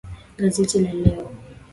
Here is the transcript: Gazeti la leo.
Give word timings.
Gazeti 0.41 0.79
la 0.81 0.93
leo. 1.01 1.31